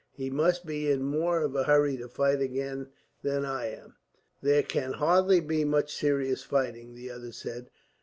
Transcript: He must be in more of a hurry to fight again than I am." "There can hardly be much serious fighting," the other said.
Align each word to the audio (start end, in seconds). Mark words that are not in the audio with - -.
He 0.13 0.31
must 0.31 0.65
be 0.65 0.89
in 0.89 1.03
more 1.03 1.43
of 1.43 1.55
a 1.55 1.65
hurry 1.65 1.95
to 1.97 2.07
fight 2.07 2.41
again 2.41 2.87
than 3.21 3.45
I 3.45 3.67
am." 3.67 3.97
"There 4.41 4.63
can 4.63 4.93
hardly 4.93 5.41
be 5.41 5.63
much 5.63 5.95
serious 5.95 6.41
fighting," 6.41 6.95
the 6.95 7.11
other 7.11 7.31
said. 7.31 7.69